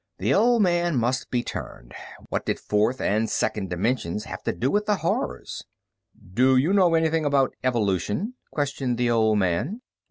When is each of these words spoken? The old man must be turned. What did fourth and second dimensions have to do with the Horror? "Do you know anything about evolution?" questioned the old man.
The 0.17 0.33
old 0.33 0.63
man 0.63 0.95
must 0.95 1.29
be 1.29 1.43
turned. 1.43 1.93
What 2.29 2.43
did 2.43 2.59
fourth 2.59 2.99
and 2.99 3.29
second 3.29 3.69
dimensions 3.69 4.23
have 4.23 4.41
to 4.45 4.51
do 4.51 4.71
with 4.71 4.87
the 4.87 4.95
Horror? 4.95 5.43
"Do 6.33 6.57
you 6.57 6.73
know 6.73 6.95
anything 6.95 7.23
about 7.23 7.53
evolution?" 7.63 8.33
questioned 8.51 8.97
the 8.97 9.11
old 9.11 9.37
man. 9.37 9.81